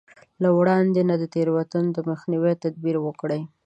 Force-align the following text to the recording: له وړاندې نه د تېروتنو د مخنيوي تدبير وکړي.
له 0.41 0.49
وړاندې 0.57 1.01
نه 1.09 1.15
د 1.21 1.23
تېروتنو 1.33 1.89
د 1.95 1.97
مخنيوي 2.09 2.53
تدبير 2.63 2.97
وکړي. 3.01 3.41